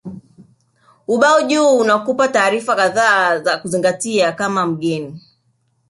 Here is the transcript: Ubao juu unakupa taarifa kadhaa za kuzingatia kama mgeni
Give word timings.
Ubao 1.07 1.41
juu 1.41 1.77
unakupa 1.77 2.27
taarifa 2.27 2.75
kadhaa 2.75 3.39
za 3.39 3.57
kuzingatia 3.57 4.31
kama 4.31 4.65
mgeni 4.65 5.21